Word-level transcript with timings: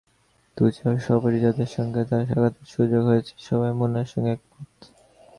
দু-চারজন 0.57 0.97
সহপাঠী, 0.99 1.39
যাদের 1.39 1.69
সঙ্গে 1.77 2.01
তার 2.05 2.23
সাক্ষাতের 2.25 2.67
সুযোগ 2.67 3.01
হয়েছে, 3.05 3.33
সবাই 3.39 3.71
মুনার 3.73 4.05
সঙ্গে 4.05 4.31
একমত। 4.31 4.79